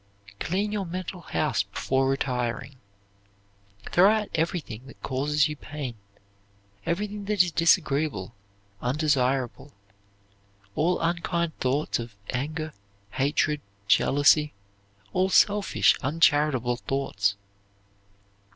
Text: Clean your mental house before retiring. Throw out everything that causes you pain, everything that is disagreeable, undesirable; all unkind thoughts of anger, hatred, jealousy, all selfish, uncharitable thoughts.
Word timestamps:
Clean 0.39 0.71
your 0.71 0.87
mental 0.87 1.21
house 1.21 1.61
before 1.61 2.09
retiring. 2.09 2.77
Throw 3.91 4.09
out 4.09 4.29
everything 4.33 4.87
that 4.87 4.99
causes 5.03 5.47
you 5.47 5.55
pain, 5.55 5.93
everything 6.87 7.25
that 7.25 7.43
is 7.43 7.51
disagreeable, 7.51 8.33
undesirable; 8.81 9.73
all 10.73 10.99
unkind 11.01 11.55
thoughts 11.59 11.99
of 11.99 12.15
anger, 12.31 12.73
hatred, 13.11 13.61
jealousy, 13.87 14.53
all 15.13 15.29
selfish, 15.29 15.95
uncharitable 16.01 16.77
thoughts. 16.77 17.35